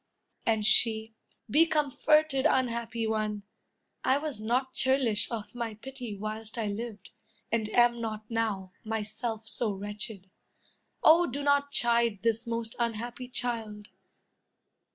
[0.47, 1.13] And she:
[1.47, 3.43] "Be comforted, unhappy one!
[4.03, 7.11] I was not churlish of my pity whilst I lived,
[7.51, 10.27] and am not now, myself so wretched!
[11.03, 13.89] Oh, do not chide this most unhappy child!"